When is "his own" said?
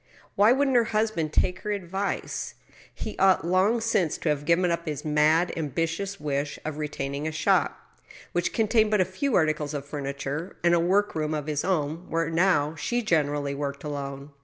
11.45-12.09